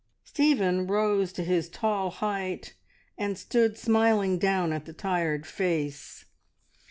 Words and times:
Stephen 0.23 0.87
rose 0.87 1.31
to 1.31 1.43
his 1.43 1.69
tall 1.69 2.09
height 2.09 2.73
and 3.19 3.37
stood 3.37 3.77
smiling 3.77 4.39
down 4.39 4.73
at 4.73 4.85
the 4.85 4.93
tired 4.93 5.45
face. 5.45 6.25